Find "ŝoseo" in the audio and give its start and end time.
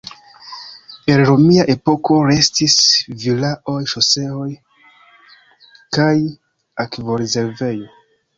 3.93-4.47